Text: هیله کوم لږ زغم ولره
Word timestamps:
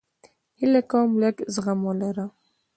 هیله 0.59 0.81
کوم 0.91 1.09
لږ 1.21 1.35
زغم 1.53 1.79
ولره 1.83 2.25